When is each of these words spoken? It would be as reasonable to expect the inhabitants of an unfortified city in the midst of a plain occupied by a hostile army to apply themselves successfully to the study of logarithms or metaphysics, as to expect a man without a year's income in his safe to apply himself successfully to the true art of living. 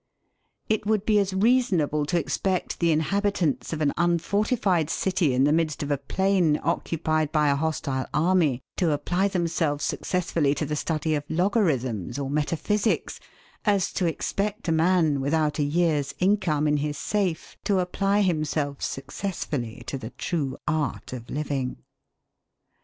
It 0.67 0.87
would 0.87 1.05
be 1.05 1.19
as 1.19 1.31
reasonable 1.31 2.07
to 2.07 2.17
expect 2.19 2.79
the 2.79 2.91
inhabitants 2.91 3.71
of 3.71 3.81
an 3.81 3.93
unfortified 3.97 4.89
city 4.89 5.31
in 5.35 5.43
the 5.43 5.53
midst 5.53 5.83
of 5.83 5.91
a 5.91 5.99
plain 5.99 6.59
occupied 6.63 7.31
by 7.31 7.49
a 7.51 7.55
hostile 7.55 8.07
army 8.11 8.63
to 8.77 8.93
apply 8.93 9.27
themselves 9.27 9.83
successfully 9.85 10.55
to 10.55 10.65
the 10.65 10.75
study 10.75 11.13
of 11.13 11.23
logarithms 11.29 12.17
or 12.17 12.31
metaphysics, 12.31 13.19
as 13.63 13.93
to 13.93 14.07
expect 14.07 14.67
a 14.67 14.71
man 14.71 15.21
without 15.21 15.59
a 15.59 15.63
year's 15.63 16.15
income 16.17 16.67
in 16.67 16.77
his 16.77 16.97
safe 16.97 17.55
to 17.65 17.77
apply 17.77 18.21
himself 18.21 18.81
successfully 18.81 19.83
to 19.85 19.99
the 19.99 20.09
true 20.09 20.57
art 20.67 21.13
of 21.13 21.29
living. 21.29 21.77